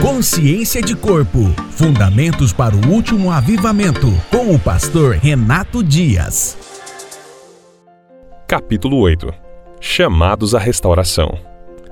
Consciência 0.00 0.80
de 0.80 0.96
Corpo 0.96 1.40
Fundamentos 1.72 2.54
para 2.54 2.74
o 2.74 2.88
Último 2.88 3.30
Avivamento, 3.30 4.06
com 4.30 4.54
o 4.54 4.58
pastor 4.58 5.16
Renato 5.16 5.84
Dias. 5.84 6.56
Capítulo 8.48 8.96
8 8.96 9.30
Chamados 9.78 10.54
à 10.54 10.58
restauração. 10.58 11.38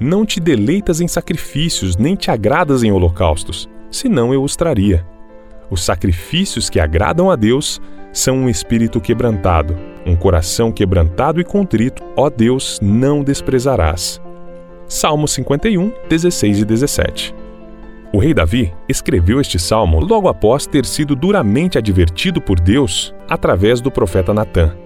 Não 0.00 0.26
te 0.26 0.40
deleitas 0.40 1.00
em 1.00 1.06
sacrifícios, 1.06 1.96
nem 1.96 2.16
te 2.16 2.28
agradas 2.28 2.82
em 2.82 2.90
holocaustos, 2.90 3.68
senão 3.88 4.34
eu 4.34 4.42
os 4.42 4.56
traria. 4.56 5.06
Os 5.70 5.84
sacrifícios 5.84 6.68
que 6.68 6.80
agradam 6.80 7.30
a 7.30 7.36
Deus 7.36 7.80
são 8.12 8.36
um 8.36 8.48
espírito 8.48 9.00
quebrantado, 9.00 9.78
um 10.04 10.16
coração 10.16 10.72
quebrantado 10.72 11.40
e 11.40 11.44
contrito, 11.44 12.02
ó 12.16 12.28
Deus, 12.28 12.80
não 12.82 13.22
desprezarás. 13.22 14.20
Salmo 14.88 15.28
51, 15.28 15.92
16 16.08 16.58
e 16.58 16.64
17. 16.64 17.41
O 18.14 18.18
rei 18.18 18.34
Davi 18.34 18.74
escreveu 18.86 19.40
este 19.40 19.58
salmo 19.58 19.98
logo 19.98 20.28
após 20.28 20.66
ter 20.66 20.84
sido 20.84 21.16
duramente 21.16 21.78
advertido 21.78 22.42
por 22.42 22.60
Deus 22.60 23.14
através 23.26 23.80
do 23.80 23.90
profeta 23.90 24.34
Natã. 24.34 24.76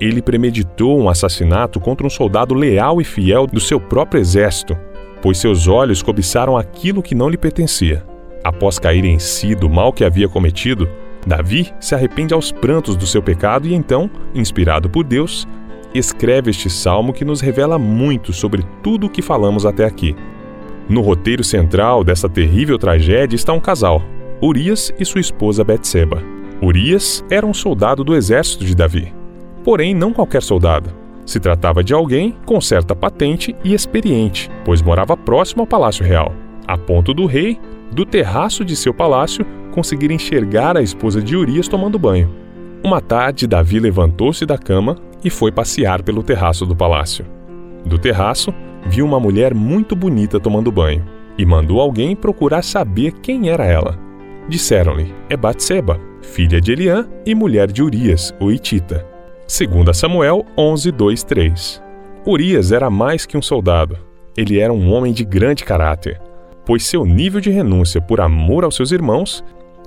Ele 0.00 0.22
premeditou 0.22 0.96
um 0.96 1.08
assassinato 1.08 1.80
contra 1.80 2.06
um 2.06 2.10
soldado 2.10 2.54
leal 2.54 3.00
e 3.00 3.04
fiel 3.04 3.44
do 3.44 3.58
seu 3.58 3.80
próprio 3.80 4.20
exército, 4.20 4.78
pois 5.20 5.38
seus 5.38 5.66
olhos 5.66 6.00
cobiçaram 6.00 6.56
aquilo 6.56 7.02
que 7.02 7.12
não 7.14 7.28
lhe 7.28 7.36
pertencia. 7.36 8.04
Após 8.44 8.78
cair 8.78 9.04
em 9.04 9.18
si 9.18 9.56
do 9.56 9.68
mal 9.68 9.92
que 9.92 10.04
havia 10.04 10.28
cometido, 10.28 10.88
Davi 11.26 11.72
se 11.80 11.96
arrepende 11.96 12.32
aos 12.32 12.52
prantos 12.52 12.94
do 12.94 13.06
seu 13.06 13.20
pecado 13.20 13.66
e 13.66 13.74
então, 13.74 14.08
inspirado 14.32 14.88
por 14.88 15.02
Deus, 15.02 15.46
escreve 15.92 16.50
este 16.50 16.70
salmo 16.70 17.12
que 17.12 17.24
nos 17.24 17.40
revela 17.40 17.80
muito 17.80 18.32
sobre 18.32 18.64
tudo 18.80 19.08
o 19.08 19.10
que 19.10 19.20
falamos 19.20 19.66
até 19.66 19.84
aqui. 19.84 20.14
No 20.90 21.02
roteiro 21.02 21.44
central 21.44 22.02
dessa 22.02 22.28
terrível 22.28 22.76
tragédia 22.76 23.36
está 23.36 23.52
um 23.52 23.60
casal, 23.60 24.02
Urias 24.42 24.92
e 24.98 25.04
sua 25.04 25.20
esposa 25.20 25.62
Betseba. 25.62 26.20
Urias 26.60 27.24
era 27.30 27.46
um 27.46 27.54
soldado 27.54 28.02
do 28.02 28.16
exército 28.16 28.64
de 28.64 28.74
Davi. 28.74 29.14
Porém, 29.62 29.94
não 29.94 30.12
qualquer 30.12 30.42
soldado. 30.42 30.90
Se 31.24 31.38
tratava 31.38 31.84
de 31.84 31.94
alguém 31.94 32.34
com 32.44 32.60
certa 32.60 32.92
patente 32.92 33.54
e 33.62 33.72
experiente, 33.72 34.50
pois 34.64 34.82
morava 34.82 35.16
próximo 35.16 35.62
ao 35.62 35.66
palácio 35.66 36.04
real, 36.04 36.34
a 36.66 36.76
ponto 36.76 37.14
do 37.14 37.24
rei, 37.24 37.56
do 37.92 38.04
terraço 38.04 38.64
de 38.64 38.74
seu 38.74 38.92
palácio, 38.92 39.46
conseguir 39.70 40.10
enxergar 40.10 40.76
a 40.76 40.82
esposa 40.82 41.22
de 41.22 41.36
Urias 41.36 41.68
tomando 41.68 42.00
banho. 42.00 42.34
Uma 42.82 43.00
tarde, 43.00 43.46
Davi 43.46 43.78
levantou-se 43.78 44.44
da 44.44 44.58
cama 44.58 44.96
e 45.22 45.30
foi 45.30 45.52
passear 45.52 46.02
pelo 46.02 46.24
terraço 46.24 46.66
do 46.66 46.74
palácio. 46.74 47.24
Do 47.86 47.96
terraço, 47.96 48.52
viu 48.86 49.04
uma 49.04 49.20
mulher 49.20 49.54
muito 49.54 49.94
bonita 49.94 50.40
tomando 50.40 50.72
banho 50.72 51.04
e 51.36 51.46
mandou 51.46 51.80
alguém 51.80 52.14
procurar 52.14 52.62
saber 52.62 53.12
quem 53.22 53.48
era 53.48 53.64
ela. 53.64 53.98
Disseram-lhe: 54.48 55.14
É 55.28 55.36
Batseba, 55.36 56.00
filha 56.22 56.60
de 56.60 56.72
Eliã 56.72 57.08
e 57.24 57.34
mulher 57.34 57.70
de 57.70 57.82
Urias, 57.82 58.34
o 58.40 58.50
Itita. 58.50 59.06
Segundo 59.46 59.92
Samuel 59.92 60.44
11, 60.56 60.92
2, 60.92 61.22
3. 61.24 61.82
Urias 62.26 62.72
era 62.72 62.90
mais 62.90 63.26
que 63.26 63.36
um 63.36 63.42
soldado. 63.42 63.98
Ele 64.36 64.60
era 64.60 64.72
um 64.72 64.92
homem 64.92 65.12
de 65.12 65.24
grande 65.24 65.64
caráter, 65.64 66.20
pois 66.64 66.86
seu 66.86 67.04
nível 67.04 67.40
de 67.40 67.50
renúncia 67.50 68.00
por 68.00 68.20
amor 68.20 68.64
aos 68.64 68.76
seus 68.76 68.92
irmãos 68.92 69.42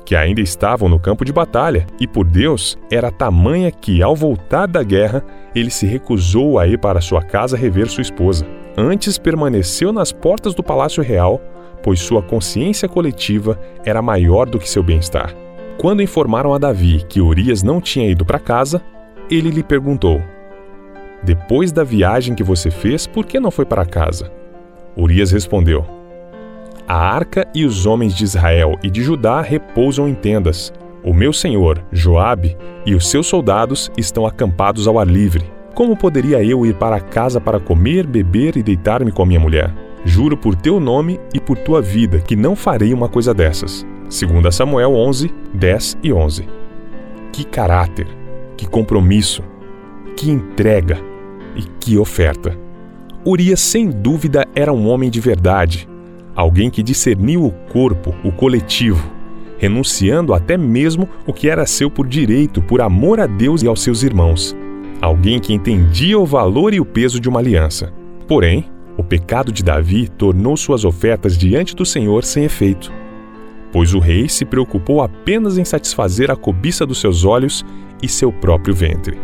que 0.05 0.15
ainda 0.15 0.41
estavam 0.41 0.89
no 0.89 0.99
campo 0.99 1.23
de 1.23 1.31
batalha, 1.31 1.87
e 1.99 2.07
por 2.07 2.25
Deus 2.25 2.77
era 2.91 3.11
tamanha 3.11 3.71
que, 3.71 4.01
ao 4.01 4.15
voltar 4.15 4.67
da 4.67 4.83
guerra, 4.83 5.23
ele 5.55 5.69
se 5.69 5.85
recusou 5.85 6.59
a 6.59 6.67
ir 6.67 6.77
para 6.77 7.01
sua 7.01 7.21
casa 7.21 7.57
rever 7.57 7.87
sua 7.89 8.01
esposa. 8.01 8.45
Antes 8.77 9.17
permaneceu 9.17 9.93
nas 9.93 10.11
portas 10.11 10.53
do 10.53 10.63
palácio 10.63 11.03
real, 11.03 11.41
pois 11.83 11.99
sua 11.99 12.21
consciência 12.21 12.87
coletiva 12.87 13.59
era 13.85 14.01
maior 14.01 14.49
do 14.49 14.57
que 14.57 14.69
seu 14.69 14.81
bem-estar. 14.81 15.35
Quando 15.77 16.01
informaram 16.01 16.53
a 16.53 16.57
Davi 16.57 17.05
que 17.07 17.21
Urias 17.21 17.61
não 17.61 17.81
tinha 17.81 18.09
ido 18.09 18.25
para 18.25 18.39
casa, 18.39 18.81
ele 19.29 19.49
lhe 19.49 19.63
perguntou: 19.63 20.21
Depois 21.21 21.71
da 21.71 21.83
viagem 21.83 22.35
que 22.35 22.43
você 22.43 22.71
fez, 22.71 23.05
por 23.05 23.25
que 23.25 23.39
não 23.39 23.51
foi 23.51 23.65
para 23.65 23.85
casa? 23.85 24.31
Urias 24.95 25.31
respondeu: 25.31 25.85
a 26.87 26.95
arca 26.95 27.47
e 27.55 27.65
os 27.65 27.85
homens 27.85 28.13
de 28.13 28.25
Israel 28.25 28.77
e 28.83 28.89
de 28.89 29.01
Judá 29.01 29.41
repousam 29.41 30.07
em 30.07 30.13
tendas. 30.13 30.73
O 31.01 31.13
meu 31.13 31.31
senhor, 31.31 31.81
Joabe, 31.93 32.57
e 32.85 32.93
os 32.93 33.09
seus 33.09 33.25
soldados 33.25 33.89
estão 33.97 34.25
acampados 34.25 34.85
ao 34.85 34.99
ar 34.99 35.07
livre. 35.07 35.49
Como 35.73 35.97
poderia 35.97 36.43
eu 36.43 36.63
ir 36.67 36.75
para 36.75 36.99
casa 36.99 37.41
para 37.41 37.59
comer, 37.59 38.05
beber 38.05 38.55
e 38.55 38.61
deitar-me 38.61 39.11
com 39.11 39.23
a 39.23 39.25
minha 39.25 39.39
mulher? 39.39 39.73
Juro 40.05 40.37
por 40.37 40.55
teu 40.55 40.79
nome 40.79 41.19
e 41.33 41.39
por 41.39 41.57
tua 41.57 41.81
vida 41.81 42.19
que 42.19 42.35
não 42.35 42.55
farei 42.55 42.93
uma 42.93 43.09
coisa 43.09 43.33
dessas. 43.33 43.83
2 44.03 44.53
Samuel 44.53 44.93
11, 44.93 45.33
10 45.51 45.97
e 46.03 46.13
11. 46.13 46.47
Que 47.31 47.43
caráter, 47.43 48.05
que 48.55 48.67
compromisso, 48.67 49.41
que 50.15 50.29
entrega 50.29 50.99
e 51.55 51.63
que 51.79 51.97
oferta. 51.97 52.55
Urias, 53.25 53.59
sem 53.59 53.89
dúvida, 53.89 54.45
era 54.53 54.71
um 54.71 54.87
homem 54.87 55.09
de 55.09 55.19
verdade, 55.19 55.89
alguém 56.35 56.69
que 56.69 56.83
discerniu 56.83 57.45
o 57.45 57.51
corpo, 57.71 58.13
o 58.23 58.31
coletivo, 58.31 59.09
renunciando 59.57 60.35
até 60.35 60.55
mesmo 60.55 61.09
o 61.25 61.33
que 61.33 61.49
era 61.49 61.65
seu 61.65 61.89
por 61.89 62.05
direito, 62.05 62.61
por 62.61 62.79
amor 62.79 63.19
a 63.19 63.25
Deus 63.25 63.63
e 63.63 63.67
aos 63.67 63.81
seus 63.81 64.03
irmãos. 64.03 64.55
Alguém 65.03 65.37
que 65.37 65.53
entendia 65.53 66.17
o 66.17 66.25
valor 66.25 66.73
e 66.73 66.79
o 66.79 66.85
peso 66.85 67.19
de 67.19 67.27
uma 67.27 67.41
aliança. 67.41 67.91
Porém, 68.25 68.71
o 68.97 69.03
pecado 69.03 69.51
de 69.51 69.61
Davi 69.61 70.07
tornou 70.07 70.55
suas 70.55 70.85
ofertas 70.85 71.37
diante 71.37 71.75
do 71.75 71.85
Senhor 71.85 72.23
sem 72.23 72.45
efeito, 72.45 72.89
pois 73.69 73.93
o 73.93 73.99
rei 73.99 74.29
se 74.29 74.45
preocupou 74.45 75.01
apenas 75.01 75.57
em 75.57 75.65
satisfazer 75.65 76.31
a 76.31 76.37
cobiça 76.37 76.85
dos 76.85 77.01
seus 77.01 77.25
olhos 77.25 77.65
e 78.01 78.07
seu 78.07 78.31
próprio 78.31 78.73
ventre, 78.73 79.19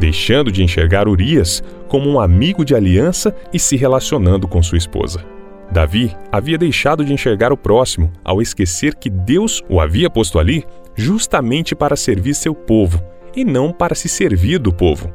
deixando 0.00 0.50
de 0.50 0.62
enxergar 0.62 1.06
Urias 1.06 1.62
como 1.88 2.08
um 2.08 2.18
amigo 2.18 2.64
de 2.64 2.74
aliança 2.74 3.36
e 3.52 3.58
se 3.58 3.76
relacionando 3.76 4.48
com 4.48 4.62
sua 4.62 4.78
esposa. 4.78 5.22
Davi 5.70 6.16
havia 6.32 6.56
deixado 6.56 7.04
de 7.04 7.12
enxergar 7.12 7.52
o 7.52 7.56
próximo 7.56 8.10
ao 8.24 8.40
esquecer 8.40 8.94
que 8.94 9.10
Deus 9.10 9.62
o 9.68 9.78
havia 9.78 10.08
posto 10.08 10.38
ali 10.38 10.64
justamente 10.96 11.74
para 11.74 11.96
servir 11.96 12.32
seu 12.32 12.54
povo 12.54 12.98
e 13.34 13.44
não 13.44 13.72
para 13.72 13.94
se 13.94 14.08
servir 14.08 14.58
do 14.58 14.72
povo. 14.72 15.12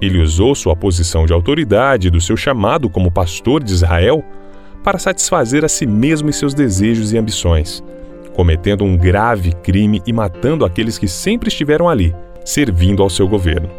Ele 0.00 0.20
usou 0.20 0.54
sua 0.54 0.74
posição 0.74 1.26
de 1.26 1.32
autoridade 1.32 2.10
do 2.10 2.20
seu 2.20 2.36
chamado 2.36 2.90
como 2.90 3.10
pastor 3.10 3.62
de 3.62 3.72
Israel 3.72 4.24
para 4.82 4.98
satisfazer 4.98 5.64
a 5.64 5.68
si 5.68 5.86
mesmo 5.86 6.28
e 6.28 6.32
seus 6.32 6.54
desejos 6.54 7.12
e 7.12 7.18
ambições, 7.18 7.82
cometendo 8.34 8.84
um 8.84 8.96
grave 8.96 9.52
crime 9.62 10.02
e 10.06 10.12
matando 10.12 10.64
aqueles 10.64 10.98
que 10.98 11.06
sempre 11.06 11.48
estiveram 11.48 11.88
ali, 11.88 12.14
servindo 12.44 13.02
ao 13.02 13.08
seu 13.08 13.28
governo. 13.28 13.70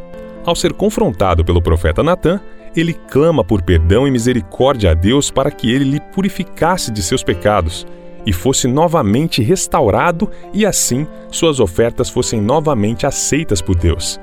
Ao 0.46 0.56
ser 0.56 0.74
confrontado 0.74 1.44
pelo 1.44 1.62
profeta 1.62 2.02
Natã, 2.02 2.40
ele 2.76 2.94
clama 2.94 3.44
por 3.44 3.62
perdão 3.62 4.08
e 4.08 4.12
misericórdia 4.12 4.92
a 4.92 4.94
Deus 4.94 5.30
para 5.30 5.52
que 5.52 5.72
ele 5.72 5.86
lhe 5.86 6.00
purificasse 6.00 6.92
de 6.92 7.04
seus 7.04 7.24
pecados 7.24 7.86
e 8.26 8.34
fosse 8.34 8.68
novamente 8.68 9.42
restaurado 9.42 10.30
e 10.54 10.66
assim 10.66 11.08
suas 11.32 11.60
ofertas 11.60 12.10
fossem 12.10 12.42
novamente 12.42 13.06
aceitas 13.06 13.62
por 13.62 13.76
Deus. 13.76 14.20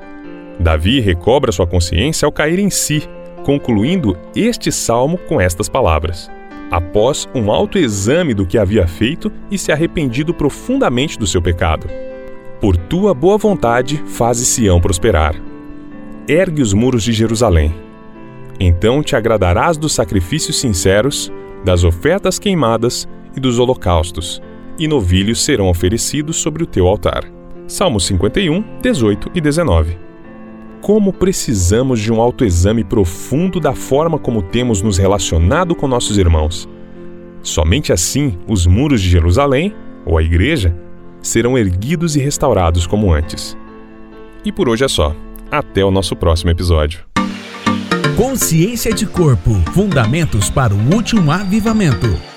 Davi 0.59 0.99
recobra 0.99 1.51
sua 1.51 1.67
consciência 1.67 2.25
ao 2.25 2.31
cair 2.31 2.59
em 2.59 2.69
si, 2.69 3.07
concluindo 3.43 4.17
este 4.35 4.71
salmo 4.71 5.17
com 5.17 5.39
estas 5.39 5.67
palavras: 5.67 6.29
Após 6.69 7.27
um 7.33 7.51
autoexame 7.51 8.33
do 8.33 8.45
que 8.45 8.57
havia 8.57 8.87
feito 8.87 9.31
e 9.49 9.57
se 9.57 9.71
arrependido 9.71 10.33
profundamente 10.33 11.17
do 11.17 11.27
seu 11.27 11.41
pecado. 11.41 11.87
Por 12.59 12.77
tua 12.77 13.13
boa 13.13 13.37
vontade, 13.37 14.03
faze 14.05 14.45
Sião 14.45 14.79
prosperar. 14.79 15.35
Ergue 16.27 16.61
os 16.61 16.73
muros 16.73 17.03
de 17.03 17.11
Jerusalém 17.11 17.73
então 18.63 19.01
te 19.01 19.15
agradarás 19.15 19.75
dos 19.75 19.91
sacrifícios 19.91 20.59
sinceros, 20.59 21.33
das 21.65 21.83
ofertas 21.83 22.37
queimadas 22.37 23.09
e 23.35 23.39
dos 23.39 23.59
holocaustos, 23.59 24.41
e 24.77 24.87
novilhos 24.87 25.43
serão 25.43 25.69
oferecidos 25.69 26.37
sobre 26.37 26.63
o 26.63 26.67
teu 26.67 26.87
altar. 26.87 27.23
Salmo 27.67 27.99
51, 27.99 28.63
18 28.81 29.31
e 29.33 29.41
19. 29.41 29.97
Como 30.81 31.13
precisamos 31.13 31.99
de 31.99 32.11
um 32.11 32.19
autoexame 32.19 32.83
profundo 32.83 33.59
da 33.59 33.73
forma 33.73 34.17
como 34.17 34.41
temos 34.41 34.81
nos 34.81 34.97
relacionado 34.97 35.75
com 35.75 35.87
nossos 35.87 36.17
irmãos. 36.17 36.67
Somente 37.43 37.93
assim 37.93 38.37
os 38.47 38.65
muros 38.65 39.01
de 39.01 39.09
Jerusalém, 39.09 39.73
ou 40.05 40.17
a 40.17 40.23
igreja, 40.23 40.75
serão 41.21 41.57
erguidos 41.57 42.15
e 42.15 42.19
restaurados 42.19 42.87
como 42.87 43.13
antes. 43.13 43.55
E 44.43 44.51
por 44.51 44.67
hoje 44.67 44.83
é 44.83 44.87
só. 44.87 45.15
Até 45.51 45.85
o 45.85 45.91
nosso 45.91 46.15
próximo 46.15 46.49
episódio. 46.49 47.05
Consciência 48.17 48.93
de 48.93 49.05
Corpo 49.05 49.51
Fundamentos 49.73 50.49
para 50.49 50.73
o 50.73 50.93
Último 50.93 51.31
Avivamento. 51.31 52.30